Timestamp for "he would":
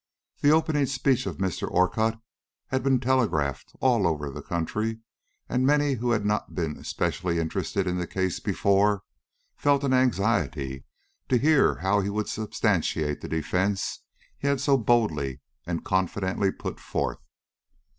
12.01-12.29